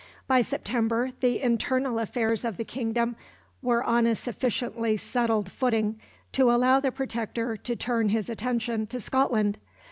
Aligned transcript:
By 0.25 0.41
September 0.41 1.11
the 1.19 1.39
internal 1.43 1.99
affairs 1.99 2.43
of 2.43 2.57
the 2.57 2.63
kingdom 2.63 3.15
were 3.61 3.83
on 3.83 4.07
a 4.07 4.15
sufficiently 4.15 4.97
settled 4.97 5.51
footing 5.51 6.01
to 6.31 6.49
allow 6.49 6.79
the 6.79 6.91
Protector 6.91 7.55
to 7.57 7.75
turn 7.75 8.09
his 8.09 8.27
attention 8.27 8.87
to 8.87 8.99
Scotland. 8.99 9.59